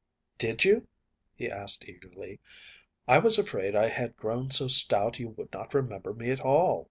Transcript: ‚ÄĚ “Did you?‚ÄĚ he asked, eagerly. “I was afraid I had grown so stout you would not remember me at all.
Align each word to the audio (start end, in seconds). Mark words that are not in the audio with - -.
‚ÄĚ 0.00 0.38
“Did 0.38 0.64
you?‚ÄĚ 0.64 0.86
he 1.36 1.50
asked, 1.50 1.84
eagerly. 1.86 2.40
“I 3.06 3.18
was 3.18 3.36
afraid 3.38 3.76
I 3.76 3.88
had 3.88 4.16
grown 4.16 4.50
so 4.50 4.66
stout 4.66 5.18
you 5.18 5.28
would 5.28 5.52
not 5.52 5.74
remember 5.74 6.14
me 6.14 6.30
at 6.30 6.40
all. 6.40 6.88